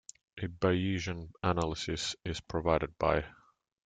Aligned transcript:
A 0.39 0.47
Bayesian 0.47 1.29
analysis 1.43 2.15
is 2.25 2.41
provided 2.41 2.97
by. 2.97 3.23